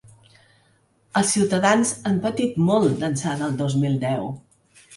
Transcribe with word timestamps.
Els 1.21 1.33
ciutadans 1.35 1.93
han 2.11 2.17
patit 2.25 2.59
molt 2.71 2.99
d’ençà 3.05 3.37
del 3.45 3.57
dos 3.63 3.79
mil 3.87 4.05
deu. 4.09 4.31